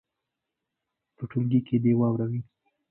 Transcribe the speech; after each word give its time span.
په 1.15 1.23
ټولګي 1.29 1.59
کې 1.67 1.75
دې 1.83 1.91
یې 1.93 1.97
واوروي. 1.99 2.41